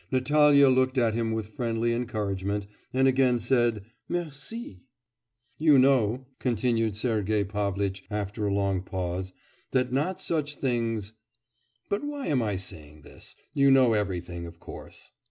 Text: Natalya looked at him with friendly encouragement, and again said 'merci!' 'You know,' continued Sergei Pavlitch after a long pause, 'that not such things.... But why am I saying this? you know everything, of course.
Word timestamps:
Natalya 0.11 0.67
looked 0.67 0.97
at 0.97 1.13
him 1.13 1.31
with 1.31 1.49
friendly 1.49 1.93
encouragement, 1.93 2.65
and 2.91 3.07
again 3.07 3.37
said 3.37 3.85
'merci!' 4.09 4.81
'You 5.59 5.77
know,' 5.77 6.25
continued 6.39 6.95
Sergei 6.95 7.43
Pavlitch 7.43 8.01
after 8.09 8.47
a 8.47 8.51
long 8.51 8.81
pause, 8.81 9.31
'that 9.69 9.93
not 9.93 10.19
such 10.19 10.55
things.... 10.55 11.13
But 11.87 12.03
why 12.03 12.25
am 12.25 12.41
I 12.41 12.55
saying 12.55 13.03
this? 13.03 13.35
you 13.53 13.69
know 13.69 13.93
everything, 13.93 14.47
of 14.47 14.59
course. 14.59 15.11